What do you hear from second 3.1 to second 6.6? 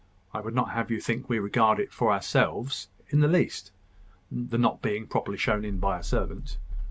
the least the not being properly shown in by a servant."